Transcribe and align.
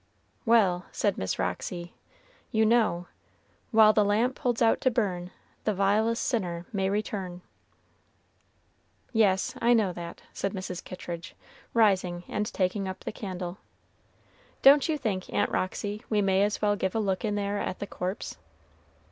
"Well," 0.47 0.87
said 0.91 1.15
Miss 1.15 1.37
Roxy, 1.37 1.93
"you 2.51 2.65
know 2.65 3.05
"'While 3.69 3.93
the 3.93 4.03
lamp 4.03 4.39
holds 4.39 4.59
out 4.59 4.81
to 4.81 4.89
burn, 4.89 5.29
The 5.63 5.75
vilest 5.75 6.23
sinner 6.25 6.65
may 6.73 6.89
return.'" 6.89 7.43
"Yes, 9.13 9.53
I 9.61 9.75
know 9.75 9.93
that," 9.93 10.23
said 10.33 10.53
Mrs. 10.53 10.83
Kittridge, 10.83 11.35
rising 11.75 12.23
and 12.27 12.51
taking 12.51 12.87
up 12.87 13.01
the 13.03 13.11
candle. 13.11 13.59
"Don't 14.63 14.89
you 14.89 14.97
think, 14.97 15.31
Aunt 15.31 15.51
Roxy, 15.51 16.03
we 16.09 16.19
may 16.19 16.41
as 16.41 16.63
well 16.63 16.75
give 16.75 16.95
a 16.95 16.99
look 16.99 17.23
in 17.23 17.35
there 17.35 17.59
at 17.59 17.77
the 17.77 17.85
corpse?" 17.85 18.37